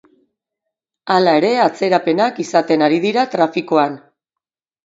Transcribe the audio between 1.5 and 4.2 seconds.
atzerapenak izaten ari dira trafikoan.